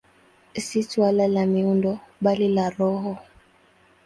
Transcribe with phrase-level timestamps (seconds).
[0.67, 1.93] Si suala la miundo,
[2.23, 3.13] bali la roho.